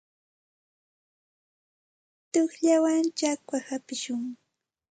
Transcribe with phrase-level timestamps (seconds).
[2.31, 4.23] Tuqllawan chakwata hapishun.